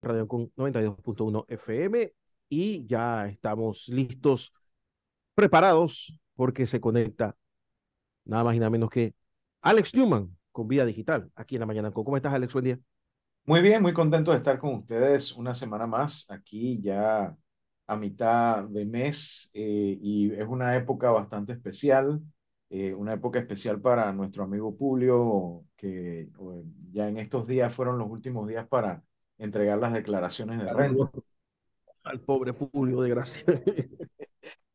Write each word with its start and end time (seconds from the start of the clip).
Radio 0.00 0.28
con 0.28 0.50
92.1 0.54 1.44
FM 1.48 2.12
y 2.48 2.86
ya 2.86 3.26
estamos 3.26 3.88
listos, 3.88 4.52
preparados, 5.34 6.18
porque 6.34 6.66
se 6.66 6.80
conecta 6.80 7.36
nada 8.24 8.44
más 8.44 8.54
y 8.54 8.58
nada 8.58 8.70
menos 8.70 8.90
que 8.90 9.14
Alex 9.60 9.94
Newman 9.94 10.36
con 10.52 10.68
Vida 10.68 10.84
Digital 10.84 11.30
aquí 11.34 11.56
en 11.56 11.60
la 11.60 11.66
mañana. 11.66 11.90
¿Cómo 11.90 12.16
estás, 12.16 12.32
Alex? 12.32 12.52
Buen 12.52 12.64
día. 12.64 12.78
Muy 13.44 13.60
bien, 13.60 13.82
muy 13.82 13.92
contento 13.92 14.30
de 14.30 14.36
estar 14.36 14.58
con 14.58 14.74
ustedes 14.74 15.34
una 15.34 15.54
semana 15.54 15.86
más 15.86 16.30
aquí 16.30 16.80
ya 16.80 17.34
a 17.86 17.96
mitad 17.96 18.64
de 18.64 18.84
mes 18.84 19.50
eh, 19.54 19.98
y 20.00 20.32
es 20.32 20.46
una 20.46 20.76
época 20.76 21.10
bastante 21.10 21.54
especial, 21.54 22.20
eh, 22.68 22.92
una 22.92 23.14
época 23.14 23.38
especial 23.38 23.80
para 23.80 24.12
nuestro 24.12 24.44
amigo 24.44 24.76
Publio, 24.76 25.64
que 25.74 26.28
ya 26.92 27.08
en 27.08 27.16
estos 27.16 27.46
días 27.46 27.74
fueron 27.74 27.98
los 27.98 28.10
últimos 28.10 28.46
días 28.46 28.68
para 28.68 29.02
entregar 29.38 29.78
las 29.78 29.92
declaraciones 29.92 30.58
de 30.58 30.72
renta. 30.72 31.10
Al 32.04 32.20
pobre 32.20 32.52
Publio, 32.52 33.02
de 33.02 33.10
gracia. 33.10 33.44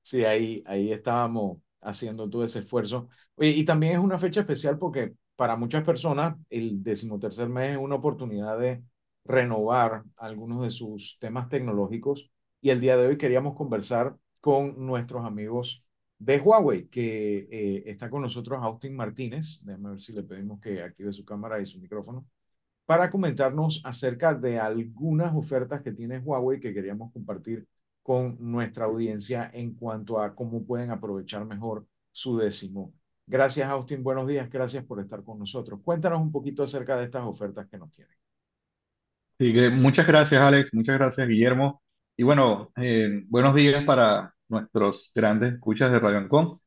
sí, 0.02 0.24
ahí, 0.26 0.64
ahí 0.66 0.92
estábamos 0.92 1.58
haciendo 1.82 2.30
todo 2.30 2.44
ese 2.44 2.60
esfuerzo. 2.60 3.10
y 3.38 3.64
también 3.66 3.94
es 3.94 4.00
una 4.00 4.18
fecha 4.18 4.42
especial 4.42 4.78
porque 4.78 5.14
para 5.36 5.56
muchas 5.56 5.84
personas 5.84 6.38
el 6.50 6.84
decimotercer 6.84 7.50
mes 7.50 7.72
es 7.72 7.78
una 7.78 7.96
oportunidad 7.96 8.58
de 8.58 8.84
renovar 9.26 10.04
algunos 10.18 10.64
de 10.64 10.72
sus 10.72 11.18
temas 11.20 11.50
tecnológicos 11.50 12.32
y 12.62 12.70
el 12.70 12.80
día 12.80 12.98
de 12.98 13.08
hoy 13.08 13.18
queríamos 13.18 13.56
conversar 13.56 14.16
con 14.40 14.86
nuestros 14.86 15.26
amigos 15.26 15.88
de 16.18 16.40
Huawei, 16.40 16.88
que 16.88 17.48
eh, 17.52 17.84
está 17.86 18.10
con 18.10 18.22
nosotros 18.22 18.60
Austin 18.62 18.96
Martínez. 18.96 19.62
Déjame 19.66 19.90
ver 19.92 20.02
si 20.02 20.14
le 20.14 20.24
pedimos 20.24 20.60
que 20.62 20.82
active 20.82 21.12
su 21.12 21.26
cámara 21.26 21.60
y 21.60 21.66
su 21.66 21.80
micrófono 21.80 22.26
para 22.86 23.10
comentarnos 23.10 23.82
acerca 23.86 24.34
de 24.34 24.60
algunas 24.60 25.34
ofertas 25.36 25.82
que 25.82 25.92
tiene 25.92 26.20
Huawei 26.20 26.60
que 26.60 26.74
queríamos 26.74 27.12
compartir 27.14 27.66
con 28.02 28.38
nuestra 28.40 28.86
audiencia 28.86 29.50
en 29.54 29.74
cuanto 29.76 30.22
a 30.22 30.36
cómo 30.36 30.66
pueden 30.66 30.92
aprovechar 30.92 31.46
mejor 31.46 31.86
su 32.12 32.38
décimo. 32.38 32.94
Gracias, 33.26 33.70
Austin. 33.70 34.04
Buenos 34.04 34.28
días. 34.28 34.50
Gracias 34.50 34.84
por 34.84 35.00
estar 35.00 35.24
con 35.24 35.40
nosotros. 35.40 35.80
Cuéntanos 35.84 36.22
un 36.22 36.32
poquito 36.32 36.64
acerca 36.64 36.98
de 36.98 37.06
estas 37.06 37.24
ofertas 37.24 37.68
que 37.70 37.78
nos 37.78 37.92
tienen. 37.92 38.16
Sí, 39.40 39.54
muchas 39.72 40.06
gracias, 40.06 40.42
Alex. 40.42 40.70
Muchas 40.74 40.98
gracias, 40.98 41.28
Guillermo. 41.28 41.82
Y 42.18 42.24
bueno, 42.24 42.72
eh, 42.76 43.24
buenos 43.28 43.56
días 43.56 43.84
para 43.86 44.36
nuestros 44.50 45.12
grandes 45.16 45.54
escuchas 45.54 45.92
de 45.92 46.00
Radio 46.00 46.18
Ancon. 46.20 46.60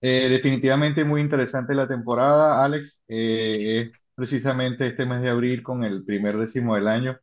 Eh, 0.00 0.28
definitivamente 0.28 1.04
muy 1.04 1.20
interesante 1.20 1.74
la 1.74 1.88
temporada, 1.88 2.64
Alex. 2.64 3.02
Eh, 3.08 3.90
precisamente 4.16 4.88
este 4.88 5.06
mes 5.06 5.22
de 5.22 5.30
abril 5.30 5.62
con 5.62 5.84
el 5.84 6.04
primer 6.04 6.36
décimo 6.38 6.74
del 6.74 6.88
año. 6.88 7.18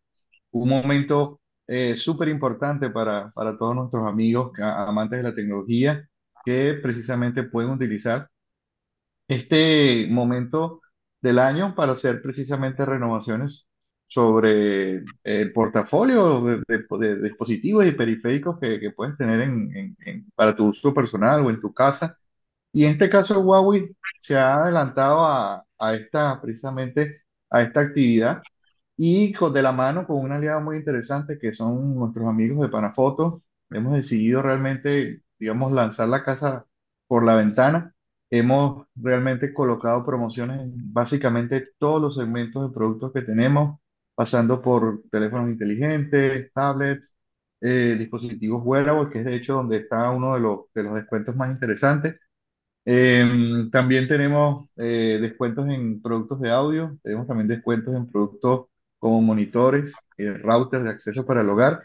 Un 0.51 0.69
momento 0.69 1.41
eh, 1.67 1.97
súper 1.97 2.29
importante 2.29 2.89
para, 2.89 3.31
para 3.31 3.57
todos 3.57 3.75
nuestros 3.75 4.07
amigos 4.07 4.53
amantes 4.59 5.19
de 5.19 5.23
la 5.23 5.35
tecnología 5.35 6.07
que 6.45 6.75
precisamente 6.75 7.43
pueden 7.43 7.71
utilizar 7.71 8.29
este 9.27 10.07
momento 10.09 10.81
del 11.21 11.39
año 11.39 11.75
para 11.75 11.93
hacer 11.93 12.21
precisamente 12.21 12.85
renovaciones 12.85 13.67
sobre 14.07 15.03
el 15.23 15.53
portafolio 15.53 16.43
de, 16.67 17.21
dispositivos 17.21 17.85
y 17.87 17.91
periféricos 17.93 18.59
que, 18.59 18.79
que 18.79 18.91
puedes 18.91 19.17
tener 19.17 19.41
en, 19.41 19.95
para 20.35 20.55
tu 20.55 20.67
uso 20.67 20.93
personal 20.93 21.41
o 21.45 21.49
en 21.49 21.59
tu 21.59 21.73
casa. 21.73 22.17
Y 22.73 22.85
en 22.85 22.93
este 22.93 23.09
caso 23.09 23.39
Huawei 23.41 23.95
se 24.19 24.37
ha 24.37 24.57
adelantado 24.63 25.25
a, 25.25 25.65
a 25.79 25.95
esta, 25.95 26.41
precisamente 26.41 27.23
a 27.51 27.63
esta 27.63 27.81
actividad 27.81 28.43
y 28.97 29.33
con, 29.33 29.53
de 29.53 29.61
la 29.61 29.71
mano 29.71 30.05
con 30.07 30.17
un 30.17 30.31
aliado 30.31 30.61
muy 30.61 30.77
interesante 30.77 31.37
que 31.39 31.53
son 31.53 31.95
nuestros 31.95 32.27
amigos 32.27 32.61
de 32.61 32.69
Panafoto. 32.69 33.43
Hemos 33.71 33.93
decidido 33.95 34.41
realmente, 34.41 35.23
digamos, 35.39 35.71
lanzar 35.71 36.09
la 36.09 36.23
casa 36.23 36.65
por 37.07 37.23
la 37.25 37.35
ventana. 37.35 37.93
Hemos 38.29 38.87
realmente 38.95 39.53
colocado 39.53 40.05
promociones 40.05 40.61
en 40.61 40.73
básicamente 40.93 41.69
todos 41.77 42.01
los 42.01 42.15
segmentos 42.15 42.67
de 42.69 42.73
productos 42.73 43.13
que 43.13 43.21
tenemos, 43.21 43.79
pasando 44.15 44.61
por 44.61 45.03
teléfonos 45.11 45.49
inteligentes, 45.49 46.51
tablets, 46.53 47.13
eh, 47.61 47.95
dispositivos 47.97 48.61
wearables, 48.65 49.09
que 49.11 49.19
es 49.19 49.25
de 49.25 49.35
hecho 49.35 49.53
donde 49.55 49.77
está 49.77 50.09
uno 50.11 50.33
de 50.35 50.39
los, 50.41 50.59
de 50.73 50.83
los 50.83 50.95
descuentos 50.95 51.35
más 51.35 51.51
interesantes. 51.51 52.15
Em, 52.85 53.69
también 53.71 54.07
tenemos 54.07 54.69
eh, 54.77 55.17
descuentos 55.21 55.67
en 55.69 56.01
productos 56.01 56.41
de 56.41 56.49
audio, 56.51 56.97
tenemos 57.01 57.27
también 57.27 57.47
descuentos 57.47 57.95
en 57.95 58.09
productos 58.11 58.67
como 58.99 59.21
monitores, 59.21 59.93
eh, 60.17 60.33
routers 60.33 60.83
de 60.83 60.89
acceso 60.89 61.25
para 61.25 61.41
el 61.41 61.49
hogar 61.49 61.81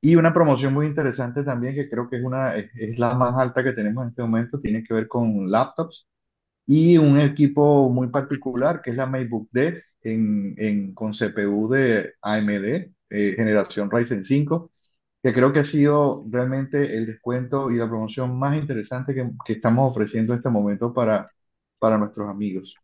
y 0.00 0.16
una 0.16 0.32
promoción 0.34 0.72
muy 0.74 0.86
interesante 0.86 1.44
también 1.44 1.74
que 1.74 1.88
creo 1.88 2.08
que 2.08 2.16
es, 2.16 2.24
una, 2.24 2.56
es, 2.56 2.98
la 2.98 3.14
más 3.14 3.36
alta 3.36 3.62
que 3.62 3.72
tenemos 3.72 4.02
en 4.04 4.10
este 4.10 4.22
momento, 4.22 4.60
tiene 4.60 4.82
que 4.84 4.94
ver 4.94 5.06
con 5.08 5.50
laptops 5.50 6.08
y 6.66 6.98
un 6.98 7.20
equipo 7.20 7.88
muy 7.90 8.08
particular 8.08 8.82
que 8.82 8.90
es 8.90 8.96
la 8.96 9.06
MacBook 9.06 9.48
D 9.52 9.82
en, 10.02 10.54
en, 10.58 10.94
con 10.94 11.12
CPU 11.12 11.68
de 11.68 12.14
AMD, 12.22 12.64
eh, 13.10 13.34
generación 13.36 13.90
Ryzen 13.90 14.24
5 14.24 14.70
que 15.22 15.32
creo 15.34 15.52
que 15.52 15.60
ha 15.60 15.64
sido 15.64 16.24
realmente 16.28 16.96
el 16.96 17.06
descuento 17.06 17.70
y 17.70 17.76
la 17.76 17.88
promoción 17.88 18.38
más 18.38 18.56
interesante 18.56 19.14
que, 19.14 19.30
que 19.44 19.54
estamos 19.54 19.90
ofreciendo 19.90 20.32
en 20.32 20.38
este 20.38 20.48
momento 20.48 20.92
para, 20.92 21.30
para 21.78 21.98
nuestros 21.98 22.28
amigos. 22.28 22.74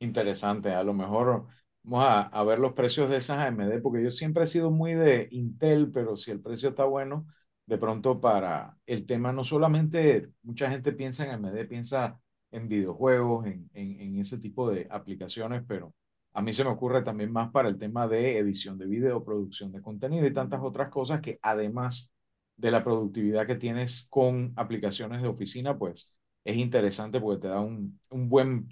Interesante, 0.00 0.70
a 0.72 0.82
lo 0.82 0.92
mejor 0.92 1.46
vamos 1.82 2.04
a, 2.04 2.22
a, 2.22 2.44
ver 2.44 2.58
los 2.58 2.72
precios 2.72 3.08
de 3.08 3.18
esas 3.18 3.38
AMD, 3.38 3.80
porque 3.82 4.02
yo 4.02 4.10
siempre 4.10 4.44
he 4.44 4.46
sido 4.46 4.70
muy 4.70 4.94
de 4.94 5.28
Intel, 5.30 5.90
pero 5.92 6.16
si 6.16 6.30
el 6.32 6.40
precio 6.40 6.70
está 6.70 6.84
bueno, 6.84 7.26
de 7.66 7.78
pronto 7.78 8.20
para 8.20 8.76
el 8.86 9.06
tema, 9.06 9.32
no 9.32 9.44
solamente 9.44 10.30
mucha 10.42 10.70
gente 10.70 10.92
piensa 10.92 11.24
en 11.24 11.30
AMD, 11.30 11.66
piensa 11.68 12.20
en 12.50 12.68
videojuegos, 12.68 13.46
en, 13.46 13.70
en, 13.74 14.00
en 14.00 14.18
ese 14.18 14.38
tipo 14.38 14.70
de 14.70 14.86
aplicaciones, 14.90 15.62
pero 15.66 15.94
a 16.34 16.42
mí 16.42 16.52
se 16.52 16.64
me 16.64 16.70
ocurre 16.70 17.02
también 17.02 17.32
más 17.32 17.50
para 17.52 17.68
el 17.68 17.78
tema 17.78 18.08
de 18.08 18.38
edición 18.38 18.76
de 18.76 18.86
video, 18.86 19.24
producción 19.24 19.72
de 19.72 19.80
contenido 19.80 20.26
y 20.26 20.32
tantas 20.32 20.60
otras 20.62 20.90
cosas 20.90 21.20
que 21.20 21.38
además 21.42 22.10
de 22.56 22.70
la 22.72 22.84
productividad 22.84 23.46
que 23.46 23.56
tienes 23.56 24.06
con 24.10 24.52
aplicaciones 24.56 25.22
de 25.22 25.28
oficina, 25.28 25.78
pues 25.78 26.12
es 26.44 26.56
interesante 26.56 27.20
porque 27.20 27.42
te 27.42 27.48
da 27.48 27.60
un, 27.60 28.00
un 28.10 28.28
buen, 28.28 28.68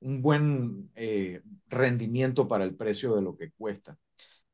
un 0.00 0.22
buen 0.22 0.90
eh, 0.94 1.42
rendimiento 1.68 2.46
para 2.46 2.64
el 2.64 2.74
precio 2.76 3.16
de 3.16 3.22
lo 3.22 3.36
que 3.36 3.50
cuesta. 3.52 3.98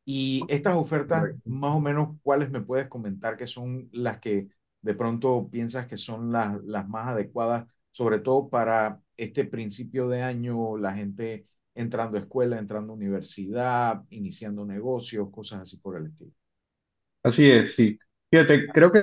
Y 0.05 0.43
estas 0.49 0.75
ofertas, 0.75 1.25
más 1.44 1.75
o 1.77 1.81
menos, 1.81 2.17
¿cuáles 2.23 2.50
me 2.50 2.61
puedes 2.61 2.89
comentar 2.89 3.37
que 3.37 3.47
son 3.47 3.89
las 3.93 4.21
que 4.21 4.49
de 4.83 4.94
pronto 4.94 5.49
piensas 5.50 5.87
que 5.87 5.97
son 5.97 6.33
las, 6.33 6.62
las 6.65 6.89
más 6.89 7.09
adecuadas, 7.09 7.67
sobre 7.93 8.19
todo 8.21 8.49
para 8.49 9.00
este 9.17 9.44
principio 9.44 10.09
de 10.09 10.23
año, 10.23 10.77
la 10.77 10.94
gente 10.94 11.47
entrando 11.75 12.16
a 12.16 12.21
escuela, 12.21 12.59
entrando 12.59 12.93
a 12.93 12.97
universidad, 12.97 14.03
iniciando 14.10 14.65
negocios, 14.65 15.31
cosas 15.31 15.62
así 15.62 15.78
por 15.78 15.97
el 15.97 16.06
estilo. 16.06 16.33
Así 17.22 17.50
es, 17.50 17.75
sí. 17.75 17.99
Fíjate, 18.31 18.66
creo 18.69 18.91
que 18.93 19.03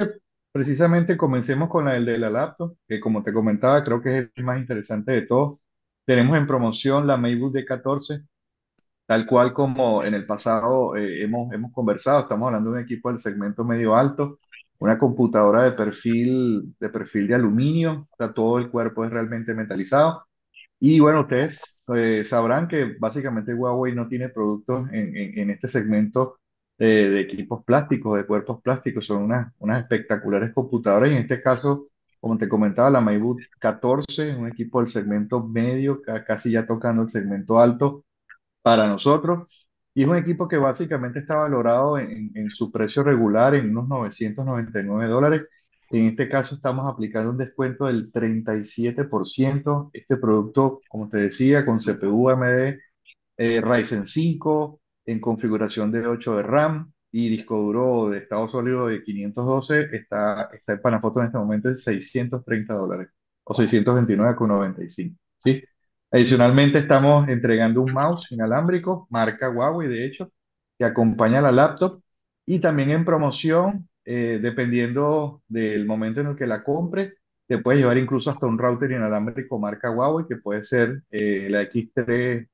precisamente 0.51 1.17
comencemos 1.17 1.69
con 1.69 1.85
la 1.85 1.93
del 1.93 2.05
de 2.05 2.17
la 2.17 2.29
laptop, 2.29 2.75
que 2.87 2.99
como 2.99 3.23
te 3.23 3.33
comentaba, 3.33 3.83
creo 3.83 4.01
que 4.01 4.17
es 4.19 4.29
el 4.35 4.43
más 4.43 4.59
interesante 4.59 5.11
de 5.13 5.21
todo. 5.23 5.61
Tenemos 6.05 6.37
en 6.37 6.47
promoción 6.47 7.07
la 7.07 7.17
MacBook 7.17 7.53
D14, 7.53 8.25
tal 9.05 9.25
cual 9.27 9.53
como 9.53 10.03
en 10.03 10.13
el 10.15 10.25
pasado 10.25 10.95
eh, 10.95 11.23
hemos, 11.23 11.53
hemos 11.53 11.71
conversado, 11.73 12.21
estamos 12.21 12.47
hablando 12.47 12.71
de 12.71 12.77
un 12.79 12.83
equipo 12.83 13.09
del 13.09 13.19
segmento 13.19 13.63
medio 13.63 13.95
alto, 13.95 14.39
una 14.79 14.97
computadora 14.99 15.63
de 15.63 15.73
perfil, 15.73 16.75
de 16.79 16.89
perfil 16.89 17.27
de 17.27 17.35
aluminio, 17.35 18.07
o 18.17 18.29
todo 18.31 18.59
el 18.59 18.69
cuerpo 18.69 19.05
es 19.05 19.11
realmente 19.11 19.53
metalizado 19.53 20.28
y 20.79 20.99
bueno, 20.99 21.21
ustedes 21.21 21.77
eh, 21.95 22.23
sabrán 22.25 22.67
que 22.67 22.95
básicamente 22.99 23.53
Huawei 23.53 23.93
no 23.93 24.07
tiene 24.07 24.29
productos 24.29 24.89
en, 24.91 25.15
en, 25.15 25.49
este 25.49 25.67
segmento 25.67 26.39
eh, 26.77 26.85
de 27.09 27.19
equipos 27.21 27.63
plásticos, 27.65 28.17
de 28.17 28.25
cuerpos 28.25 28.61
plásticos, 28.61 29.05
son 29.05 29.23
unas, 29.23 29.53
unas 29.59 29.81
espectaculares 29.81 30.53
computadoras. 30.53 31.09
Y 31.11 31.15
en 31.15 31.21
este 31.23 31.41
caso, 31.41 31.87
como 32.19 32.37
te 32.37 32.47
comentaba, 32.47 32.89
la 32.89 33.01
MacBook 33.01 33.41
14, 33.59 34.35
un 34.35 34.47
equipo 34.47 34.79
del 34.79 34.89
segmento 34.89 35.45
medio, 35.45 36.01
casi 36.25 36.51
ya 36.51 36.65
tocando 36.65 37.03
el 37.03 37.09
segmento 37.09 37.59
alto 37.59 38.05
para 38.61 38.87
nosotros. 38.87 39.47
Y 39.93 40.03
es 40.03 40.07
un 40.07 40.17
equipo 40.17 40.47
que 40.47 40.57
básicamente 40.57 41.19
está 41.19 41.35
valorado 41.35 41.97
en, 41.99 42.31
en 42.35 42.49
su 42.51 42.71
precio 42.71 43.03
regular 43.03 43.55
en 43.55 43.71
unos 43.71 43.87
999 43.89 45.07
dólares 45.09 45.41
en 45.91 46.07
este 46.07 46.29
caso 46.29 46.55
estamos 46.55 46.91
aplicando 46.91 47.31
un 47.31 47.37
descuento 47.37 47.85
del 47.85 48.11
37%. 48.11 49.89
Este 49.93 50.17
producto, 50.17 50.81
como 50.89 51.09
te 51.09 51.17
decía, 51.17 51.65
con 51.65 51.79
CPU 51.79 52.29
AMD 52.29 52.77
eh, 53.37 53.61
Ryzen 53.61 54.05
5, 54.05 54.81
en 55.05 55.19
configuración 55.19 55.91
de 55.91 56.05
8 56.05 56.37
de 56.37 56.43
RAM 56.43 56.91
y 57.11 57.29
disco 57.29 57.57
duro 57.57 58.09
de 58.09 58.19
estado 58.19 58.47
sólido 58.49 58.87
de 58.87 59.03
512, 59.03 59.95
está, 59.95 60.49
está 60.53 60.73
en 60.73 60.81
Panafoto 60.81 61.19
en 61.21 61.27
este 61.27 61.37
momento 61.37 61.69
en 61.69 61.77
630 61.77 62.73
dólares 62.73 63.09
o 63.43 63.53
629,95. 63.53 65.17
¿sí? 65.37 65.63
Adicionalmente 66.11 66.79
estamos 66.79 67.27
entregando 67.29 67.81
un 67.81 67.93
mouse 67.93 68.31
inalámbrico, 68.31 69.07
marca 69.09 69.49
Huawei 69.49 69.87
de 69.87 70.05
hecho, 70.05 70.31
que 70.77 70.85
acompaña 70.85 71.41
la 71.41 71.51
laptop 71.51 72.01
y 72.45 72.59
también 72.59 72.91
en 72.91 73.05
promoción, 73.05 73.89
eh, 74.09 74.39
dependiendo 74.41 75.43
del 75.47 75.85
momento 75.85 76.21
en 76.21 76.27
el 76.27 76.35
que 76.35 76.47
la 76.47 76.63
compre, 76.63 77.15
te 77.47 77.59
puedes 77.59 77.79
llevar 77.81 77.97
incluso 77.97 78.31
hasta 78.31 78.47
un 78.47 78.57
router 78.57 78.91
inalámbrico 78.91 79.59
marca 79.59 79.91
Huawei, 79.91 80.25
que 80.27 80.37
puede 80.37 80.63
ser 80.63 81.03
eh, 81.11 81.47
la 81.49 81.63
X3, 81.63 82.47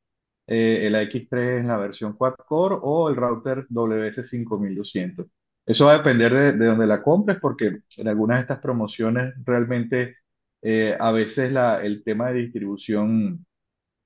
eh, 0.48 0.90
la 0.92 1.04
X3 1.04 1.60
en 1.60 1.68
la 1.68 1.78
versión 1.78 2.14
quad-core 2.18 2.78
o 2.82 3.10
el 3.10 3.16
router 3.16 3.66
WS5200. 3.70 5.28
Eso 5.66 5.86
va 5.86 5.94
a 5.94 5.98
depender 5.98 6.34
de, 6.34 6.54
de 6.54 6.66
donde 6.66 6.88
la 6.88 7.02
compres, 7.02 7.38
porque 7.42 7.80
en 7.98 8.08
algunas 8.08 8.38
de 8.38 8.42
estas 8.42 8.60
promociones 8.60 9.34
realmente 9.46 10.18
eh, 10.62 10.98
a 11.00 11.12
veces 11.12 11.52
la, 11.52 11.82
el 11.84 12.04
tema 12.04 12.30
de 12.30 12.42
distribución 12.42 13.46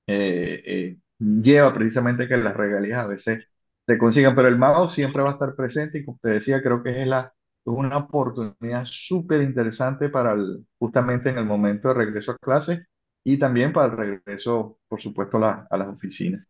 eh, 0.06 0.62
eh, 0.66 0.98
lleva 1.18 1.74
precisamente 1.74 2.28
que 2.28 2.36
las 2.36 2.56
regalías 2.56 3.00
a 3.00 3.06
veces 3.08 3.46
se 3.86 3.98
consigan, 3.98 4.34
pero 4.34 4.48
el 4.48 4.58
mouse 4.58 4.94
siempre 4.94 5.22
va 5.22 5.30
a 5.30 5.32
estar 5.34 5.54
presente 5.56 5.98
y 5.98 6.04
como 6.04 6.18
te 6.22 6.30
decía, 6.30 6.62
creo 6.62 6.82
que 6.82 7.00
es, 7.02 7.06
la, 7.06 7.32
una 7.64 7.98
oportunidad 7.98 8.84
súper 8.86 9.42
interesante 9.42 10.08
para 10.08 10.32
el, 10.32 10.66
justamente 10.78 11.30
en 11.30 11.38
el 11.38 11.44
momento 11.46 11.88
de 11.88 11.94
regreso 11.94 12.32
a 12.32 12.38
clases 12.38 12.86
y 13.24 13.38
también 13.38 13.72
para 13.72 13.86
el 13.92 13.96
regreso, 13.98 14.78
por 14.88 15.00
supuesto, 15.00 15.36
a, 15.38 15.40
la- 15.40 15.66
a 15.70 15.76
las 15.76 15.88
oficinas. 15.88 16.46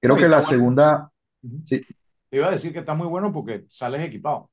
Creo 0.00 0.16
y 0.16 0.18
que 0.18 0.28
la 0.28 0.42
bueno. 0.42 0.44
segunda, 0.44 1.10
sí, 1.64 1.84
Te 2.30 2.36
iba 2.38 2.48
a 2.48 2.50
decir 2.52 2.72
que 2.72 2.78
está 2.80 2.94
muy 2.94 3.06
bueno 3.06 3.32
porque 3.32 3.66
sales 3.70 4.02
equipado. 4.02 4.50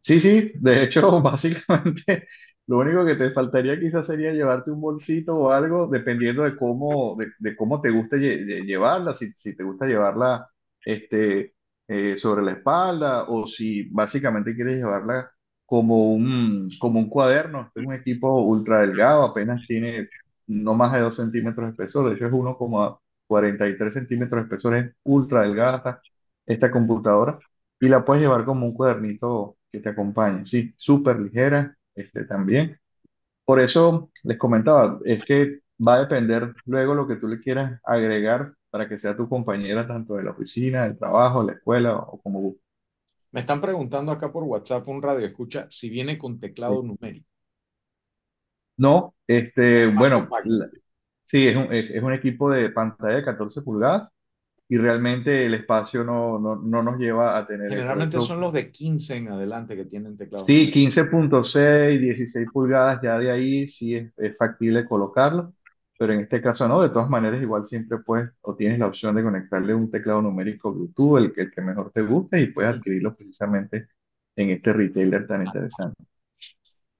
Sí, 0.00 0.20
sí, 0.20 0.52
de 0.56 0.82
hecho, 0.84 1.20
básicamente 1.22 2.28
lo 2.66 2.78
único 2.78 3.04
que 3.06 3.14
te 3.16 3.30
faltaría 3.32 3.78
quizás 3.78 4.06
sería 4.06 4.32
llevarte 4.32 4.70
un 4.70 4.80
bolsito 4.80 5.34
o 5.36 5.50
algo, 5.52 5.86
dependiendo 5.88 6.42
de 6.42 6.56
cómo, 6.56 7.16
de, 7.18 7.28
de 7.38 7.56
cómo 7.56 7.80
te 7.80 7.90
guste 7.90 8.16
lle- 8.18 8.64
llevarla, 8.64 9.14
si, 9.14 9.32
si 9.32 9.56
te 9.56 9.62
gusta 9.64 9.86
llevarla 9.86 10.48
este, 10.84 11.53
eh, 11.88 12.16
sobre 12.16 12.42
la 12.42 12.52
espalda 12.52 13.24
o 13.28 13.46
si 13.46 13.84
básicamente 13.90 14.54
quieres 14.54 14.76
llevarla 14.76 15.30
como 15.66 16.12
un, 16.12 16.68
como 16.78 17.00
un 17.00 17.08
cuaderno. 17.08 17.62
Este 17.66 17.80
es 17.80 17.86
un 17.86 17.94
equipo 17.94 18.42
ultra 18.42 18.80
delgado, 18.80 19.24
apenas 19.24 19.66
tiene 19.66 20.08
no 20.46 20.74
más 20.74 20.92
de 20.92 21.00
2 21.00 21.16
centímetros 21.16 21.66
de 21.66 21.70
espesor, 21.72 22.08
de 22.08 22.16
hecho 22.16 22.26
es 22.26 22.32
1,43 22.32 23.94
centímetros 23.94 24.42
de 24.42 24.44
espesor, 24.44 24.76
es 24.76 24.92
ultra 25.04 25.42
delgada 25.42 25.76
esta 25.78 26.02
esta 26.46 26.70
computadora 26.70 27.38
y 27.80 27.88
la 27.88 28.04
puedes 28.04 28.22
llevar 28.22 28.44
como 28.44 28.66
un 28.66 28.74
cuadernito 28.74 29.56
que 29.72 29.80
te 29.80 29.88
acompañe, 29.90 30.46
sí, 30.46 30.74
súper 30.76 31.18
ligera, 31.20 31.76
este 31.94 32.24
también. 32.24 32.78
Por 33.44 33.60
eso 33.60 34.10
les 34.24 34.38
comentaba, 34.38 35.00
es 35.04 35.24
que 35.24 35.60
va 35.86 35.96
a 35.96 36.00
depender 36.00 36.54
luego 36.66 36.94
lo 36.94 37.06
que 37.06 37.16
tú 37.16 37.28
le 37.28 37.40
quieras 37.40 37.80
agregar 37.84 38.54
para 38.74 38.88
que 38.88 38.98
sea 38.98 39.16
tu 39.16 39.28
compañera 39.28 39.86
tanto 39.86 40.16
de 40.16 40.24
la 40.24 40.32
oficina, 40.32 40.84
del 40.84 40.98
trabajo, 40.98 41.42
la 41.44 41.52
escuela 41.54 41.96
o 41.98 42.20
como 42.22 42.40
guste. 42.40 42.62
Me 43.32 43.40
están 43.40 43.60
preguntando 43.60 44.12
acá 44.12 44.32
por 44.32 44.44
WhatsApp 44.44 44.88
un 44.88 45.02
radio 45.02 45.26
escucha 45.26 45.66
si 45.68 45.90
viene 45.90 46.16
con 46.16 46.40
teclado 46.40 46.80
Sí. 46.80 46.82
numérico. 46.82 47.28
No, 48.76 49.14
este, 49.26 49.86
bueno, 49.86 50.34
la- 50.44 50.68
sí, 51.22 51.46
es 51.48 51.56
un, 51.56 51.72
es, 51.72 51.90
es 51.90 52.02
un 52.02 52.12
equipo 52.12 52.50
de 52.50 52.70
pantalla 52.70 53.16
de 53.16 53.24
14 53.24 53.62
pulgadas 53.62 54.10
y 54.68 54.78
realmente 54.78 55.46
el 55.46 55.54
espacio 55.54 56.04
no, 56.04 56.38
no, 56.38 56.56
no 56.56 56.82
nos 56.82 56.98
lleva 56.98 57.38
a 57.38 57.46
tener 57.46 57.72
Generalmente 57.72 58.20
son 58.20 58.40
los 58.40 58.54
de 58.54 58.72
15 58.72 59.16
en 59.16 59.28
adelante 59.28 59.76
que 59.76 59.84
tienen 59.84 60.16
teclado 60.16 60.48
Sí, 60.48 60.70
numérico. 60.70 60.94
15.6, 60.94 62.00
16 62.00 62.48
pulgadas, 62.52 63.00
ya 63.02 63.18
de 63.18 63.30
ahí 63.30 63.66
sí 63.66 63.94
es, 63.94 64.12
es 64.18 64.36
factible 64.36 64.86
colocarlo, 64.86 65.54
pero 65.98 66.12
en 66.12 66.20
este 66.20 66.40
caso 66.42 66.66
no, 66.68 66.82
de 66.82 66.90
todas 66.90 67.08
maneras 67.10 67.42
igual 67.42 67.66
siempre 67.66 67.98
puedes 67.98 68.30
o 68.42 68.54
tienes 68.56 68.78
la 68.78 68.86
opción 68.88 69.14
de 69.14 69.22
conectarle 69.22 69.74
un 69.74 69.90
teclado 69.90 70.22
numérico 70.22 70.72
Bluetooth, 70.72 71.18
el, 71.18 71.32
que- 71.32 71.42
el 71.42 71.50
que 71.52 71.60
mejor 71.62 71.90
te 71.92 72.02
guste 72.02 72.40
y 72.40 72.46
puedes 72.52 72.74
adquirirlo 72.76 73.14
precisamente 73.16 73.88
en 74.36 74.50
este 74.50 74.72
retailer 74.72 75.26
tan 75.26 75.46
interesante. 75.46 76.04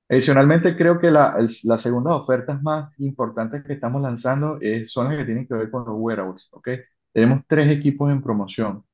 Adicionalmente, 0.08 0.76
creo 0.76 0.98
que 1.00 1.10
la, 1.10 1.34
el- 1.38 1.48
las 1.64 1.80
segundas 1.82 2.14
ofertas 2.14 2.62
más 2.62 2.92
importantes 3.00 3.64
que 3.64 3.72
estamos 3.74 4.02
lanzando 4.02 4.58
eh, 4.60 4.84
son 4.84 5.08
las 5.08 5.16
que 5.16 5.24
tienen 5.24 5.46
que 5.46 5.54
ver 5.54 5.70
con 5.70 5.84
los 5.86 5.94
wearables, 5.98 6.46
¿ok? 6.52 6.68
Tenemos 7.12 7.42
tres 7.46 7.70
equipos 7.72 8.10
en 8.12 8.22
promoción. 8.22 8.84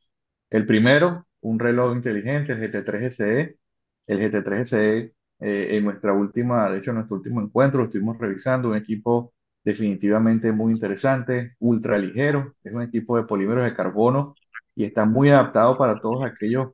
El 0.50 0.66
primero, 0.66 1.26
un 1.42 1.58
reloj 1.58 1.96
inteligente, 1.96 2.52
el 2.52 2.60
GT3 2.60 3.04
SE. 3.04 3.58
El 4.06 4.20
GT3 4.20 4.62
SE, 4.62 5.14
eh, 5.40 5.76
en 5.78 5.84
nuestra 5.84 6.12
última, 6.14 6.70
de 6.70 6.78
hecho, 6.78 6.90
en 6.92 6.96
nuestro 6.98 7.16
último 7.18 7.42
encuentro, 7.42 7.80
lo 7.80 7.86
estuvimos 7.86 8.18
revisando, 8.18 8.70
un 8.70 8.76
equipo 8.76 9.34
definitivamente 9.64 10.52
muy 10.52 10.72
interesante, 10.72 11.54
ultra 11.60 11.98
ligero, 11.98 12.54
es 12.64 12.72
un 12.72 12.82
equipo 12.82 13.16
de 13.16 13.24
polímeros 13.24 13.64
de 13.64 13.74
carbono 13.74 14.34
y 14.74 14.84
está 14.84 15.04
muy 15.04 15.30
adaptado 15.30 15.76
para 15.78 16.00
todos 16.00 16.24
aquellos 16.24 16.70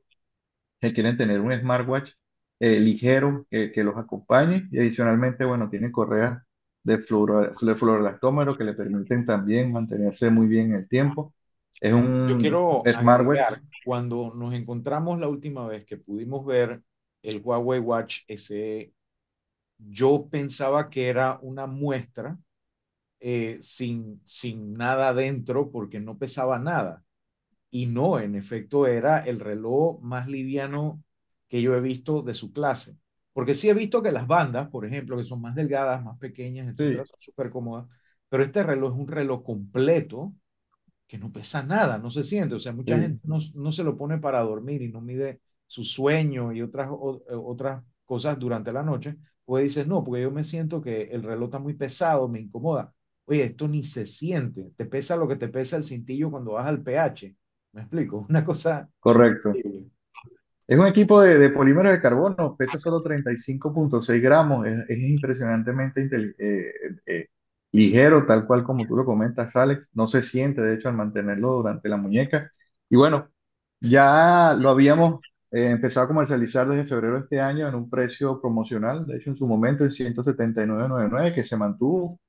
que 0.79 0.93
quieren 0.93 1.17
tener 1.17 1.41
un 1.41 1.53
smartwatch 1.59 2.11
eh, 2.59 2.79
ligero 2.79 3.45
que, 3.49 3.71
que 3.71 3.83
los 3.83 3.97
acompañe 3.97 4.67
y 4.71 4.79
adicionalmente, 4.79 5.45
bueno, 5.45 5.69
tiene 5.69 5.91
correas 5.91 6.41
de 6.83 6.99
fluoro, 6.99 7.53
de 7.61 7.75
fluoroelastómero 7.75 8.57
que 8.57 8.63
le 8.63 8.73
permiten 8.73 9.25
también 9.25 9.71
mantenerse 9.71 10.29
muy 10.31 10.47
bien 10.47 10.67
en 10.71 10.75
el 10.81 10.87
tiempo. 10.89 11.33
Es 11.81 11.93
Yo 12.25 12.37
un 12.37 12.37
quiero 12.37 12.91
smartwatch 12.93 13.41
agregar, 13.41 13.61
cuando 13.83 14.33
nos 14.35 14.53
encontramos 14.53 15.19
la 15.19 15.27
última 15.29 15.67
vez 15.67 15.85
que 15.85 15.97
pudimos 15.97 16.45
ver 16.45 16.83
el 17.21 17.41
Huawei 17.41 17.79
Watch 17.79 18.19
SE, 18.27 18.93
yo 19.79 20.27
pensaba 20.29 20.89
que 20.89 21.09
era 21.09 21.39
una 21.41 21.67
muestra 21.67 22.37
eh, 23.19 23.59
sin, 23.61 24.21
sin 24.25 24.73
nada 24.73 25.13
dentro 25.13 25.71
porque 25.71 25.99
no 25.99 26.17
pesaba 26.17 26.59
nada. 26.59 27.03
Y 27.69 27.87
no, 27.87 28.19
en 28.19 28.35
efecto, 28.35 28.87
era 28.87 29.19
el 29.19 29.39
reloj 29.39 29.99
más 30.01 30.27
liviano 30.27 31.03
que 31.49 31.61
yo 31.61 31.75
he 31.75 31.81
visto 31.81 32.21
de 32.21 32.33
su 32.33 32.53
clase. 32.53 32.97
Porque 33.33 33.55
sí 33.55 33.69
he 33.69 33.73
visto 33.73 34.01
que 34.01 34.11
las 34.11 34.27
bandas, 34.27 34.69
por 34.69 34.85
ejemplo, 34.85 35.17
que 35.17 35.23
son 35.25 35.41
más 35.41 35.55
delgadas, 35.55 36.03
más 36.03 36.17
pequeñas, 36.19 36.67
etcétera, 36.67 37.03
Sí, 37.03 37.05
son 37.05 37.19
súper 37.19 37.51
cómodas. 37.51 37.87
Pero 38.29 38.43
este 38.43 38.63
reloj 38.63 38.93
es 38.95 38.99
un 39.01 39.07
reloj 39.07 39.43
completo 39.43 40.33
que 41.07 41.17
no 41.17 41.31
pesa 41.31 41.63
nada, 41.63 41.97
no 41.97 42.09
se 42.11 42.23
siente. 42.23 42.55
O 42.55 42.59
sea, 42.59 42.73
mucha 42.73 42.97
sí, 42.97 42.97
gente 42.99 43.21
no, 43.25 43.37
no 43.55 43.71
se 43.71 43.83
lo 43.83 43.97
pone 43.97 44.17
para 44.19 44.41
dormir 44.41 44.81
y 44.81 44.89
no 44.91 45.01
mide 45.01 45.41
su 45.67 45.83
sueño 45.83 46.51
y 46.53 46.61
otras, 46.61 46.89
o- 46.91 47.21
otras 47.45 47.83
cosas 48.05 48.39
durante 48.39 48.71
la 48.73 48.83
noche. 48.83 49.17
Pues 49.45 49.63
dices, 49.63 49.87
no, 49.87 50.03
porque 50.03 50.23
yo 50.23 50.31
me 50.31 50.43
siento 50.43 50.81
que 50.81 51.03
el 51.03 51.23
reloj 51.23 51.47
está 51.49 51.59
muy 51.59 51.73
pesado, 51.75 52.27
me 52.27 52.39
incomoda. 52.41 52.93
Oye, 53.27 53.43
esto 53.45 53.67
ni 53.69 53.83
se 53.83 54.07
siente. 54.07 54.71
Te 54.77 54.85
pesa 54.85 55.17
lo 55.17 55.27
que 55.27 55.37
te 55.37 55.49
pesa 55.49 55.77
el 55.77 55.83
cintillo 55.85 56.31
cuando 56.31 56.53
vas 56.53 56.67
al 56.67 56.81
pH. 56.83 57.35
¿Me 57.73 57.81
explico? 57.83 58.25
Una 58.29 58.45
cosa 58.45 58.89
correcto. 58.99 59.49
increíble. 59.53 59.91
Es 60.67 60.77
un 60.77 60.87
equipo 60.87 61.21
de, 61.21 61.37
de 61.39 61.49
polímero 61.49 61.91
de 61.91 62.01
carbono, 62.01 62.55
pesa 62.57 62.77
solo 62.79 63.01
35.6 63.01 64.21
gramos, 64.21 64.67
es, 64.67 64.79
es 64.89 64.97
impresionantemente 64.99 66.01
inteli- 66.01 66.35
eh, 66.39 66.73
eh, 67.05 67.27
ligero, 67.71 68.25
tal 68.25 68.45
cual 68.45 68.63
como 68.63 68.85
tú 68.87 68.95
lo 68.97 69.05
comentas, 69.05 69.55
Alex. 69.55 69.87
No 69.93 70.07
se 70.07 70.21
siente, 70.21 70.61
de 70.61 70.75
hecho, 70.75 70.89
al 70.89 70.95
mantenerlo 70.95 71.53
durante 71.53 71.87
la 71.89 71.97
muñeca. 71.97 72.51
Y 72.89 72.97
bueno, 72.97 73.29
ya 73.79 74.55
lo 74.59 74.69
habíamos 74.69 75.21
eh, 75.51 75.69
empezado 75.71 76.05
a 76.05 76.07
comercializar 76.09 76.67
desde 76.67 76.85
febrero 76.89 77.15
de 77.15 77.19
este 77.21 77.39
año 77.39 77.67
en 77.69 77.75
un 77.75 77.89
precio 77.89 78.41
promocional, 78.41 79.05
de 79.07 79.17
hecho, 79.17 79.29
en 79.31 79.37
su 79.37 79.47
momento 79.47 79.83
en 79.85 79.91
179.99, 79.91 81.33
que 81.35 81.43
se 81.45 81.55
mantuvo 81.57 82.19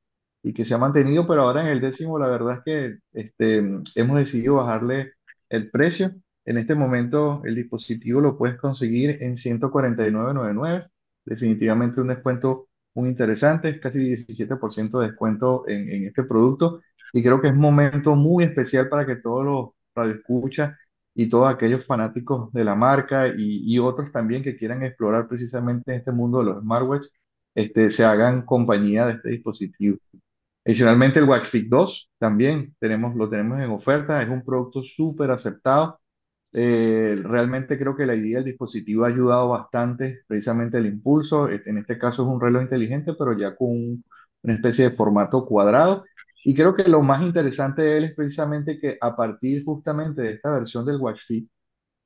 y 0.42 0.52
que 0.54 0.64
se 0.64 0.74
ha 0.74 0.78
mantenido, 0.78 1.26
pero 1.26 1.42
ahora 1.42 1.62
en 1.62 1.68
el 1.68 1.80
décimo, 1.80 2.18
la 2.18 2.28
verdad 2.28 2.58
es 2.58 2.62
que 2.64 2.98
este, 3.12 3.58
hemos 3.94 4.18
decidido 4.18 4.56
bajarle 4.56 5.12
el 5.48 5.70
precio. 5.70 6.12
En 6.44 6.58
este 6.58 6.74
momento, 6.74 7.42
el 7.44 7.54
dispositivo 7.56 8.20
lo 8.20 8.38
puedes 8.38 8.56
conseguir 8.58 9.22
en 9.22 9.36
149.99. 9.36 10.88
Definitivamente 11.24 12.00
un 12.00 12.08
descuento 12.08 12.68
muy 12.94 13.10
interesante, 13.10 13.68
es 13.70 13.80
casi 13.80 13.98
17% 13.98 14.98
de 15.00 15.08
descuento 15.08 15.68
en, 15.68 15.90
en 15.90 16.06
este 16.06 16.24
producto. 16.24 16.80
Y 17.12 17.22
creo 17.22 17.40
que 17.40 17.48
es 17.48 17.52
un 17.54 17.60
momento 17.60 18.14
muy 18.16 18.44
especial 18.44 18.88
para 18.88 19.06
que 19.06 19.16
todos 19.16 19.44
los 19.44 19.70
radioescuchas 19.94 20.76
y 21.14 21.28
todos 21.28 21.52
aquellos 21.52 21.84
fanáticos 21.84 22.52
de 22.52 22.64
la 22.64 22.74
marca 22.74 23.28
y, 23.28 23.62
y 23.64 23.78
otros 23.78 24.12
también 24.12 24.42
que 24.42 24.56
quieran 24.56 24.82
explorar 24.84 25.28
precisamente 25.28 25.94
este 25.96 26.12
mundo 26.12 26.38
de 26.38 26.44
los 26.46 26.62
smartwatch, 26.62 27.06
este, 27.54 27.90
se 27.90 28.04
hagan 28.04 28.42
compañía 28.42 29.06
de 29.06 29.14
este 29.14 29.30
dispositivo. 29.30 29.98
Adicionalmente, 30.68 31.18
el 31.18 31.24
Watch 31.28 31.44
Fit 31.46 31.68
2 31.68 32.10
también 32.18 32.76
tenemos, 32.78 33.16
lo 33.16 33.30
tenemos 33.30 33.58
en 33.60 33.70
oferta, 33.70 34.22
es 34.22 34.28
un 34.28 34.44
producto 34.44 34.82
súper 34.82 35.30
aceptado. 35.30 35.98
Eh, 36.52 37.16
realmente 37.24 37.78
creo 37.78 37.96
que 37.96 38.06
la 38.06 38.16
idea 38.16 38.38
del 38.38 38.46
dispositivo 38.46 39.04
ha 39.04 39.08
ayudado 39.08 39.50
bastante, 39.50 40.20
precisamente 40.26 40.78
el 40.78 40.86
impulso. 40.86 41.48
Este- 41.48 41.70
En 41.70 41.78
este 41.78 41.98
caso 41.98 42.22
es 42.22 42.28
un 42.28 42.40
reloj 42.40 42.62
inteligente, 42.64 43.14
pero 43.18 43.38
ya 43.38 43.56
con 43.56 43.68
un- 43.70 44.04
una 44.42 44.54
especie 44.54 44.86
de 44.90 44.96
formato 44.96 45.46
cuadrado. 45.46 46.04
Y 46.44 46.54
creo 46.54 46.74
que 46.74 46.84
lo 46.84 47.02
más 47.02 47.22
interesante 47.22 47.82
de 47.82 47.98
él 47.98 48.04
es 48.06 48.14
precisamente 48.16 48.80
que 48.80 48.98
a 49.00 49.16
partir 49.16 49.64
justamente 49.64 50.22
de 50.22 50.32
esta 50.34 50.50
versión 50.52 50.84
del 50.86 50.96
Watch 50.98 51.20
Fit, 51.26 51.50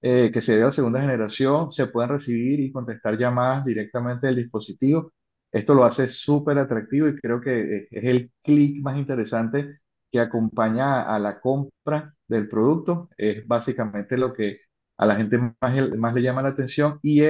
eh, 0.02 0.30
que 0.32 0.42
sería 0.42 0.66
la 0.66 0.72
segunda 0.72 1.00
generación, 1.00 1.72
se 1.72 1.86
pueden 1.88 2.10
recibir 2.10 2.60
y 2.60 2.72
contestar 2.72 3.18
llamadas 3.18 3.64
directamente 3.64 4.26
del 4.28 4.36
dispositivo. 4.36 5.12
Esto 5.52 5.74
lo 5.74 5.84
hace 5.84 6.08
súper 6.08 6.58
atractivo 6.58 7.08
y 7.08 7.16
creo 7.18 7.40
que 7.40 7.76
eh, 7.76 7.88
es 7.90 8.04
el 8.04 8.32
clic 8.42 8.82
más 8.82 8.96
interesante 8.98 9.80
que 10.10 10.20
acompaña 10.20 11.02
a 11.02 11.18
la 11.18 11.40
compra 11.40 12.14
del 12.28 12.48
producto. 12.48 13.10
Es 13.16 13.46
básicamente 13.46 14.16
lo 14.16 14.32
que 14.32 14.60
a 14.98 15.06
la 15.06 15.16
gente 15.16 15.38
más, 15.38 16.14
le 16.14 16.22
llama 16.22 16.42
la 16.42 16.50
atención 16.50 16.98
y 17.02 17.22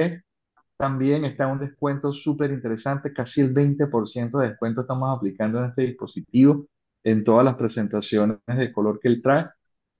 también 0.77 1.25
está 1.25 1.47
un 1.47 1.59
descuento 1.59 2.13
súper 2.13 2.51
interesante, 2.51 3.13
casi 3.13 3.41
el 3.41 3.53
20% 3.53 4.39
de 4.39 4.49
descuento 4.49 4.81
estamos 4.81 5.15
aplicando 5.15 5.59
en 5.59 5.65
este 5.69 5.83
dispositivo 5.83 6.67
en 7.03 7.23
todas 7.23 7.45
las 7.45 7.55
presentaciones 7.55 8.39
de 8.47 8.71
color 8.71 8.99
que 8.99 9.07
él 9.09 9.21
trae. 9.21 9.47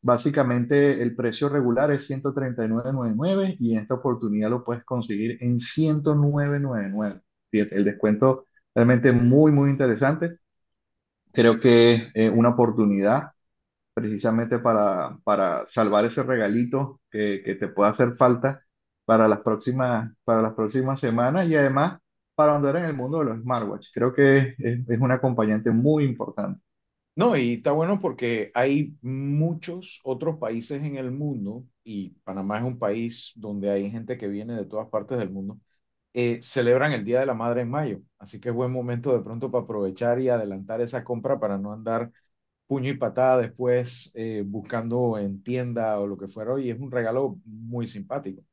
Básicamente 0.01 1.01
el 1.01 1.15
precio 1.15 1.49
regular 1.49 1.91
es 1.91 2.09
139.99 2.09 3.55
y 3.59 3.73
en 3.73 3.79
esta 3.81 3.95
oportunidad 3.95 4.49
lo 4.49 4.63
puedes 4.63 4.83
conseguir 4.83 5.37
en 5.41 5.59
109.99. 5.59 7.21
El 7.59 7.85
descuento 7.85 8.47
realmente 8.75 9.11
muy, 9.11 9.51
muy 9.51 9.69
interesante. 9.69 10.37
Creo 11.31 11.59
que 11.59 12.09
es 12.13 12.31
una 12.31 12.49
oportunidad 12.49 13.31
precisamente 13.93 14.59
para, 14.59 15.17
para 15.23 15.65
salvar 15.67 16.05
ese 16.05 16.23
regalito 16.23 17.01
que, 17.11 17.41
que 17.45 17.55
te 17.55 17.67
pueda 17.69 17.91
hacer 17.91 18.15
falta 18.17 18.63
para 19.05 19.27
las 19.27 19.41
próximas, 19.41 20.11
para 20.25 20.41
las 20.41 20.53
próximas 20.55 20.99
semanas 20.99 21.47
y 21.47 21.55
además 21.55 21.99
para 22.35 22.55
andar 22.55 22.77
en 22.77 22.85
el 22.85 22.95
mundo 22.95 23.19
de 23.19 23.25
los 23.25 23.41
smartwatch. 23.41 23.89
Creo 23.93 24.13
que 24.13 24.55
es, 24.57 24.89
es 24.89 24.99
un 25.01 25.11
acompañante 25.11 25.71
muy 25.71 26.05
importante. 26.05 26.61
No, 27.15 27.37
y 27.37 27.53
está 27.55 27.71
bueno 27.71 27.99
porque 27.99 28.51
hay 28.55 28.97
muchos 29.01 30.01
otros 30.03 30.37
países 30.39 30.81
en 30.81 30.97
el 30.97 31.11
mundo, 31.11 31.63
y 31.83 32.09
Panamá 32.23 32.57
es 32.57 32.63
un 32.63 32.79
país 32.79 33.31
donde 33.35 33.69
hay 33.69 33.91
gente 33.91 34.17
que 34.17 34.27
viene 34.27 34.55
de 34.55 34.65
todas 34.65 34.89
partes 34.89 35.19
del 35.19 35.29
mundo, 35.29 35.59
eh, 36.13 36.39
celebran 36.41 36.93
el 36.93 37.03
Día 37.03 37.19
de 37.19 37.25
la 37.25 37.33
Madre 37.33 37.61
en 37.61 37.69
mayo. 37.69 37.99
Así 38.19 38.39
que 38.39 38.49
es 38.49 38.55
buen 38.55 38.71
momento 38.71 39.13
de 39.13 39.23
pronto 39.23 39.51
para 39.51 39.63
aprovechar 39.63 40.19
y 40.19 40.29
adelantar 40.29 40.81
esa 40.81 41.03
compra 41.03 41.39
para 41.39 41.57
no 41.57 41.73
andar 41.73 42.11
puño 42.67 42.89
y 42.89 42.97
patada 42.97 43.39
después 43.39 44.11
eh, 44.15 44.43
buscando 44.45 45.17
en 45.17 45.43
tienda 45.43 45.99
o 45.99 46.07
lo 46.07 46.17
que 46.17 46.27
fuera. 46.27 46.59
Y 46.59 46.69
es 46.69 46.79
un 46.79 46.91
regalo 46.91 47.37
muy 47.45 47.87
simpático. 47.87 48.43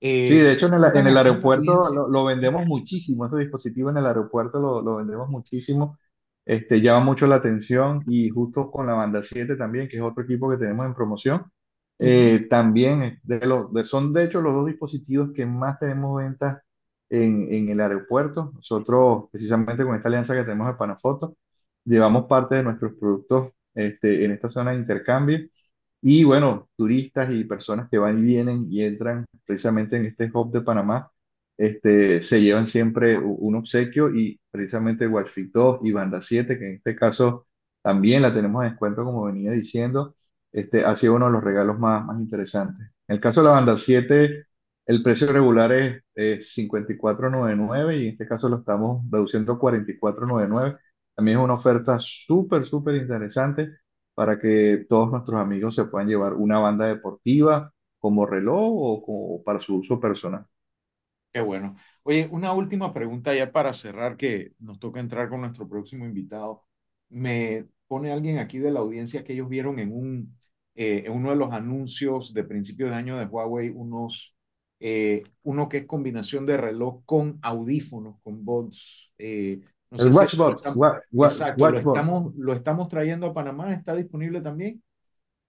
Eh, 0.00 0.26
sí, 0.26 0.36
de 0.36 0.52
hecho 0.52 0.66
en 0.66 0.74
el, 0.74 0.84
en 0.84 1.06
el 1.08 1.16
aeropuerto 1.16 1.80
lo, 1.92 2.08
lo, 2.08 2.24
vendemos 2.24 2.64
muchísimo, 2.66 3.26
ese 3.26 3.38
dispositivo 3.38 3.90
en 3.90 3.96
el 3.96 4.06
aeropuerto 4.06 4.60
lo, 4.60 4.80
lo, 4.80 4.96
vendemos 4.96 5.28
muchísimo, 5.28 5.98
este, 6.46 6.80
llama 6.80 7.04
mucho 7.04 7.26
la 7.26 7.36
atención 7.36 8.04
y 8.06 8.30
justo 8.30 8.70
con 8.70 8.86
la 8.86 8.92
banda 8.94 9.24
7 9.24 9.56
también, 9.56 9.88
que 9.88 9.96
es 9.96 10.02
otro 10.02 10.22
equipo 10.22 10.48
que 10.48 10.56
tenemos 10.56 10.86
en 10.86 10.94
promoción, 10.94 11.50
eh, 11.98 12.46
también 12.48 13.18
de 13.24 13.44
los, 13.44 13.72
de, 13.72 13.84
son 13.84 14.12
de 14.12 14.24
hecho 14.24 14.40
los 14.40 14.54
dos 14.54 14.66
dispositivos 14.66 15.30
que 15.34 15.44
más 15.46 15.80
tenemos 15.80 16.16
ventas 16.16 16.62
en, 17.10 17.52
en 17.52 17.68
el 17.70 17.80
aeropuerto. 17.80 18.52
Nosotros, 18.54 19.24
precisamente 19.32 19.84
con 19.84 19.96
esta 19.96 20.08
alianza 20.08 20.34
que 20.34 20.42
tenemos 20.42 20.68
de 20.68 20.74
Panafoto, 20.74 21.36
llevamos 21.84 22.26
parte 22.26 22.56
de 22.56 22.62
nuestros 22.64 22.94
productos 22.94 23.52
este, 23.74 24.24
en 24.24 24.32
esta 24.32 24.50
zona 24.50 24.72
de 24.72 24.78
intercambio 24.78 25.40
y 26.00 26.24
bueno, 26.24 26.68
turistas 26.76 27.32
y 27.32 27.44
personas 27.44 27.88
que 27.90 27.98
van 27.98 28.18
y 28.18 28.22
vienen 28.22 28.66
y 28.70 28.82
entran 28.84 29.26
precisamente 29.44 29.96
en 29.96 30.06
este 30.06 30.30
hub 30.32 30.52
de 30.52 30.60
Panamá, 30.60 31.10
este, 31.56 32.22
se 32.22 32.40
llevan 32.40 32.66
siempre 32.68 33.18
un 33.18 33.56
obsequio 33.56 34.14
y 34.14 34.40
precisamente 34.50 35.06
Watchfit 35.08 35.52
2 35.52 35.80
y 35.82 35.90
Banda 35.92 36.20
7, 36.20 36.58
que 36.58 36.66
en 36.68 36.74
este 36.76 36.94
caso 36.96 37.46
también 37.82 38.22
la 38.22 38.32
tenemos 38.32 38.62
en 38.64 38.70
descuento, 38.70 39.04
como 39.04 39.24
venía 39.24 39.50
diciendo, 39.52 40.14
este, 40.52 40.84
ha 40.84 40.96
sido 40.96 41.14
uno 41.14 41.26
de 41.26 41.32
los 41.32 41.44
regalos 41.44 41.78
más, 41.78 42.04
más 42.04 42.20
interesantes. 42.20 42.86
En 43.08 43.16
el 43.16 43.20
caso 43.20 43.40
de 43.40 43.46
la 43.48 43.54
Banda 43.54 43.76
7, 43.76 44.46
el 44.86 45.02
precio 45.02 45.32
regular 45.32 45.72
es, 45.72 46.02
es 46.18 46.52
54.99 46.56 47.96
y 47.96 48.04
en 48.06 48.12
este 48.12 48.26
caso 48.26 48.48
lo 48.48 48.58
estamos 48.58 49.04
reduciendo 49.10 49.52
a 49.52 49.58
44.99. 49.58 50.78
También 51.14 51.38
es 51.38 51.44
una 51.44 51.54
oferta 51.54 51.98
súper, 52.00 52.66
súper 52.66 52.96
interesante 52.96 53.70
para 54.14 54.38
que 54.38 54.86
todos 54.88 55.10
nuestros 55.10 55.40
amigos 55.40 55.74
se 55.76 55.84
puedan 55.84 56.08
llevar 56.08 56.34
una 56.34 56.58
banda 56.58 56.86
deportiva 56.86 57.72
como 57.98 58.26
reloj 58.26 58.72
o 58.72 59.02
como 59.02 59.42
para 59.44 59.60
su 59.60 59.76
uso 59.76 60.00
personal. 60.00 60.46
Qué 61.32 61.40
bueno. 61.40 61.76
Oye, 62.02 62.28
una 62.32 62.52
última 62.52 62.92
pregunta 62.92 63.34
ya 63.34 63.52
para 63.52 63.72
cerrar, 63.72 64.16
que 64.16 64.52
nos 64.58 64.78
toca 64.80 65.00
entrar 65.00 65.28
con 65.28 65.42
nuestro 65.42 65.68
próximo 65.68 66.04
invitado. 66.06 66.64
Me 67.10 67.66
pone 67.86 68.12
alguien 68.12 68.38
aquí 68.38 68.58
de 68.58 68.70
la 68.70 68.80
audiencia 68.80 69.24
que 69.24 69.34
ellos 69.34 69.48
vieron 69.48 69.78
en, 69.78 69.92
un, 69.92 70.36
eh, 70.74 71.04
en 71.06 71.12
uno 71.12 71.30
de 71.30 71.36
los 71.36 71.52
anuncios 71.52 72.32
de 72.34 72.44
principios 72.44 72.90
de 72.90 72.96
año 72.96 73.18
de 73.18 73.26
Huawei, 73.26 73.68
unos, 73.70 74.36
eh, 74.80 75.24
uno 75.42 75.68
que 75.68 75.78
es 75.78 75.86
combinación 75.86 76.46
de 76.46 76.56
reloj 76.56 77.02
con 77.04 77.38
audífonos, 77.42 78.16
con 78.22 78.44
bots. 78.44 79.12
Eh, 79.18 79.60
no 79.90 80.04
el 80.04 80.12
Watchbox. 80.12 80.62
Si 80.62 80.68
watch, 80.68 80.98
watch, 81.12 81.32
exacto, 81.32 81.62
watch 81.62 81.72
lo, 81.72 81.92
estamos, 81.92 82.34
lo 82.36 82.52
estamos 82.52 82.88
trayendo 82.88 83.26
a 83.26 83.34
Panamá, 83.34 83.72
¿está 83.72 83.94
disponible 83.94 84.40
también? 84.40 84.82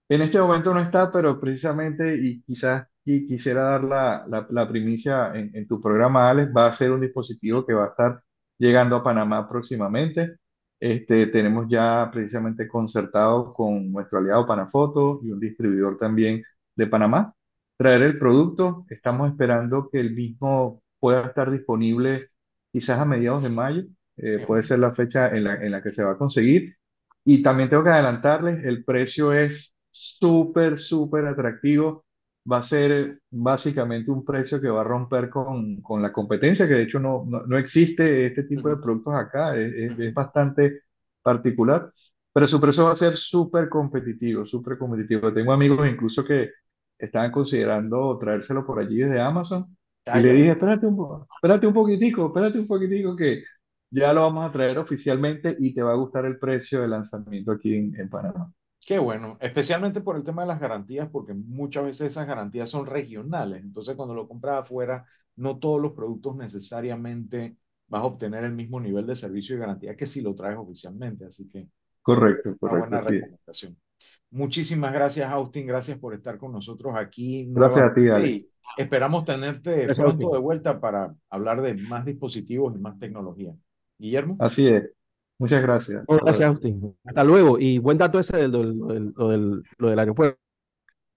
En 0.08 0.22
este 0.22 0.40
momento 0.40 0.74
no 0.74 0.80
está, 0.80 1.12
pero 1.12 1.38
precisamente, 1.38 2.16
y 2.16 2.42
quizás 2.42 2.86
y 3.04 3.26
quisiera 3.26 3.62
dar 3.62 3.84
la, 3.84 4.24
la, 4.28 4.46
la 4.50 4.68
primicia 4.68 5.32
en, 5.34 5.50
en, 5.54 5.66
tu 5.66 5.80
programa, 5.80 6.28
Alex, 6.28 6.52
va 6.54 6.66
a 6.66 6.72
ser 6.72 6.90
un 6.90 7.00
dispositivo 7.00 7.64
que 7.64 7.72
va 7.72 7.84
a 7.84 7.88
estar 7.88 8.22
llegando 8.58 8.96
a 8.96 9.02
Panamá 9.04 9.48
próximamente. 9.48 10.36
Este, 10.78 11.26
tenemos 11.26 11.66
ya 11.68 12.08
precisamente 12.12 12.66
concertado 12.66 13.52
con 13.54 13.92
nuestro 13.92 14.18
aliado 14.18 14.46
Panafoto 14.46 15.20
y 15.22 15.30
un 15.30 15.40
distribuidor 15.40 15.98
también 15.98 16.42
de 16.74 16.86
Panamá 16.86 17.34
traer 17.80 18.02
el 18.02 18.18
producto. 18.18 18.84
Estamos 18.90 19.30
esperando 19.30 19.88
que 19.90 20.00
el 20.00 20.14
mismo 20.14 20.82
pueda 20.98 21.22
estar 21.22 21.50
disponible 21.50 22.28
quizás 22.70 22.98
a 22.98 23.06
mediados 23.06 23.42
de 23.42 23.48
mayo 23.48 23.84
eh, 24.18 24.44
puede 24.46 24.62
ser 24.62 24.80
la 24.80 24.92
fecha 24.92 25.34
en 25.34 25.44
la, 25.44 25.54
en 25.54 25.72
la 25.72 25.82
que 25.82 25.90
se 25.90 26.02
va 26.02 26.12
a 26.12 26.18
conseguir. 26.18 26.76
Y 27.24 27.42
también 27.42 27.70
tengo 27.70 27.82
que 27.82 27.88
adelantarles, 27.88 28.62
el 28.66 28.84
precio 28.84 29.32
es 29.32 29.74
súper, 29.90 30.78
súper 30.78 31.24
atractivo. 31.24 32.04
Va 32.50 32.58
a 32.58 32.62
ser 32.62 33.20
básicamente 33.30 34.10
un 34.10 34.26
precio 34.26 34.60
que 34.60 34.68
va 34.68 34.82
a 34.82 34.84
romper 34.84 35.30
con, 35.30 35.80
con 35.80 36.02
la 36.02 36.12
competencia, 36.12 36.68
que 36.68 36.74
de 36.74 36.82
hecho 36.82 37.00
no, 37.00 37.24
no, 37.26 37.46
no 37.46 37.56
existe 37.56 38.26
este 38.26 38.44
tipo 38.44 38.68
de 38.68 38.76
productos 38.76 39.14
acá, 39.14 39.56
es, 39.56 39.98
es, 39.98 40.12
bastante 40.14 40.82
particular, 41.22 41.90
pero 42.32 42.46
su 42.46 42.60
precio 42.60 42.84
va 42.84 42.92
a 42.92 42.96
ser 42.96 43.16
súper 43.16 43.70
competitivo, 43.70 44.44
súper 44.44 44.76
competitivo. 44.76 45.32
Tengo 45.32 45.52
amigos 45.52 45.88
incluso 45.88 46.24
que 46.24 46.50
estaban 47.00 47.32
considerando 47.32 48.18
traérselo 48.18 48.66
por 48.66 48.78
allí 48.78 48.98
desde 48.98 49.20
Amazon 49.20 49.76
y 50.06 50.20
le 50.20 50.32
dije, 50.32 50.50
espérate 50.52 50.86
un, 50.86 51.26
espérate 51.34 51.66
un 51.66 51.74
poquitico, 51.74 52.26
espérate 52.26 52.58
un 52.58 52.66
poquitico 52.66 53.14
que 53.14 53.44
ya 53.90 54.12
lo 54.12 54.22
vamos 54.22 54.48
a 54.48 54.52
traer 54.52 54.78
oficialmente 54.78 55.56
y 55.58 55.74
te 55.74 55.82
va 55.82 55.92
a 55.92 55.96
gustar 55.96 56.24
el 56.24 56.38
precio 56.38 56.80
de 56.80 56.88
lanzamiento 56.88 57.52
aquí 57.52 57.74
en, 57.74 57.98
en, 57.98 58.08
Panamá. 58.08 58.52
Qué 58.84 58.98
bueno, 58.98 59.36
especialmente 59.40 60.00
por 60.00 60.16
el 60.16 60.24
tema 60.24 60.42
de 60.42 60.48
las 60.48 60.60
garantías, 60.60 61.08
porque 61.10 61.34
muchas 61.34 61.84
veces 61.84 62.08
esas 62.08 62.26
garantías 62.26 62.68
son 62.68 62.86
regionales. 62.86 63.62
Entonces, 63.62 63.94
cuando 63.94 64.14
lo 64.14 64.26
compras 64.26 64.60
afuera, 64.60 65.04
no 65.36 65.58
todos 65.58 65.80
los 65.80 65.92
productos 65.92 66.36
necesariamente 66.36 67.56
vas 67.88 68.02
a 68.02 68.06
obtener 68.06 68.44
el 68.44 68.52
mismo 68.52 68.80
nivel 68.80 69.06
de 69.06 69.16
servicio 69.16 69.56
y 69.56 69.58
garantía 69.58 69.96
que 69.96 70.06
si 70.06 70.22
lo 70.22 70.34
traes 70.34 70.56
oficialmente. 70.56 71.26
Así 71.26 71.48
que. 71.48 71.68
Correcto, 72.02 72.56
correcto. 72.58 72.88
Una 72.88 73.00
buena 73.00 73.00
recomendación. 73.00 73.76
Muchísimas 74.30 74.92
gracias, 74.92 75.30
Austin. 75.30 75.66
Gracias 75.66 75.98
por 75.98 76.14
estar 76.14 76.38
con 76.38 76.52
nosotros 76.52 76.94
aquí. 76.96 77.46
Gracias 77.50 77.82
a 77.82 77.94
ti, 77.94 78.08
Ale. 78.08 78.46
Esperamos 78.76 79.24
tenerte 79.24 79.84
gracias 79.86 79.98
pronto 79.98 80.30
de 80.32 80.38
vuelta 80.38 80.80
para 80.80 81.12
hablar 81.28 81.60
de 81.62 81.74
más 81.74 82.04
dispositivos 82.04 82.74
y 82.76 82.78
más 82.78 82.98
tecnología. 82.98 83.52
Guillermo. 83.98 84.36
Así 84.38 84.68
es. 84.68 84.90
Muchas 85.38 85.62
gracias. 85.62 86.04
Bueno, 86.06 86.22
gracias, 86.24 86.46
Agustín. 86.46 86.96
Hasta 87.04 87.24
luego. 87.24 87.58
Y 87.58 87.78
buen 87.78 87.98
dato 87.98 88.18
ese 88.18 88.36
del, 88.36 88.52
del, 88.52 88.78
del, 88.78 89.12
lo, 89.16 89.28
del 89.28 89.62
lo 89.78 89.90
del 89.90 89.98
aeropuerto. 89.98 90.38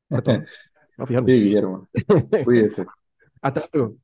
No, 0.95 1.07
sí, 1.07 1.15
Guillermo. 1.15 1.89
Cuídese. 2.45 2.85
Hasta 3.41 3.67
luego. 3.73 3.95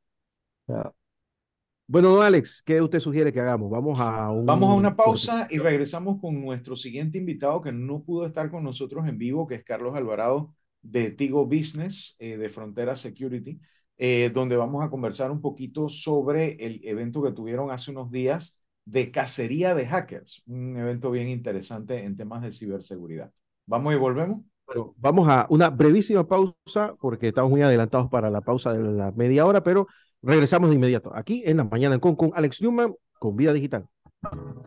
Bueno, 1.92 2.22
Alex, 2.22 2.62
¿qué 2.62 2.80
usted 2.84 3.00
sugiere 3.00 3.34
que 3.34 3.40
hagamos? 3.40 3.72
Vamos 3.72 4.00
a 4.00 4.30
un... 4.30 4.46
Vamos 4.46 4.70
a 4.70 4.74
una 4.76 4.96
pausa 4.96 5.48
y 5.50 5.58
regresamos 5.58 6.22
con 6.22 6.40
nuestro 6.40 6.76
siguiente 6.76 7.18
invitado 7.18 7.62
que 7.62 7.72
no 7.72 8.04
pudo 8.04 8.28
estar 8.28 8.52
con 8.52 8.64
nosotros 8.64 9.08
en 9.08 9.18
vivo, 9.18 9.48
que 9.48 9.56
es 9.56 9.64
Carlos 9.64 9.96
Alvarado 9.96 10.54
de 10.84 11.10
Tigo 11.10 11.48
Business, 11.48 12.16
eh, 12.20 12.38
de 12.38 12.48
Frontera 12.50 12.96
Security, 12.96 13.60
eh, 13.98 14.30
donde 14.32 14.56
vamos 14.56 14.86
a 14.86 14.90
conversar 14.92 15.32
un 15.32 15.42
poquito 15.42 15.90
sobre 15.90 16.64
el 16.64 16.80
evento 16.84 17.24
que 17.24 17.32
tuvieron 17.32 17.72
hace 17.72 17.90
unos 17.90 18.12
días 18.12 18.60
de 18.86 19.10
cacería 19.10 19.74
de 19.74 19.88
hackers, 19.88 20.44
un 20.46 20.78
evento 20.78 21.10
bien 21.10 21.28
interesante 21.28 22.04
en 22.04 22.16
temas 22.16 22.44
de 22.44 22.52
ciberseguridad. 22.52 23.32
¿Vamos 23.66 23.96
y 23.96 23.98
volvemos? 23.98 24.42
Bueno, 24.68 24.94
vamos 24.96 25.28
a 25.28 25.48
una 25.50 25.72
brevísima 25.72 26.28
pausa 26.28 26.94
porque 27.02 27.30
estamos 27.30 27.50
muy 27.50 27.64
adelantados 27.64 28.12
para 28.12 28.30
la 28.30 28.42
pausa 28.42 28.74
de 28.74 28.84
la 28.84 29.12
media 29.12 29.48
hora, 29.48 29.64
pero 29.64 29.88
regresamos 30.22 30.70
de 30.70 30.76
inmediato 30.76 31.16
aquí 31.16 31.44
en 31.46 31.58
la 31.58 31.64
mañana 31.64 32.00
con, 32.00 32.16
con 32.16 32.32
Alex 32.34 32.62
Newman 32.62 32.94
con 33.20 33.36
Vida 33.36 33.54
Digital. 33.54 33.88